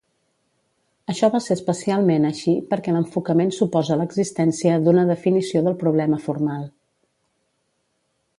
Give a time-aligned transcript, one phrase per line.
[1.13, 6.67] Això va ser especialment així perquè l'enfocament suposa l'existència d'una definició del problema formal.